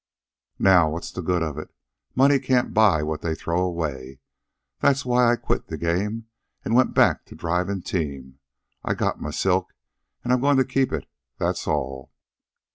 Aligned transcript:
Now 0.57 0.89
what's 0.89 1.11
the 1.11 1.21
good 1.21 1.43
of 1.43 1.59
it? 1.59 1.69
Money 2.15 2.39
can't 2.39 2.73
buy 2.73 3.03
what 3.03 3.21
they 3.21 3.35
throw 3.35 3.61
away. 3.61 4.17
That's 4.79 5.05
why 5.05 5.31
I 5.31 5.35
quit 5.35 5.67
the 5.67 5.77
game 5.77 6.25
and 6.65 6.73
went 6.73 6.95
back 6.95 7.23
to 7.25 7.35
drivin' 7.35 7.83
team. 7.83 8.39
I 8.83 8.95
got 8.95 9.21
my 9.21 9.29
silk, 9.29 9.75
an' 10.23 10.31
I'm 10.31 10.41
goin' 10.41 10.57
to 10.57 10.65
keep 10.65 10.91
it, 10.91 11.05
that's 11.37 11.67
all." 11.67 12.11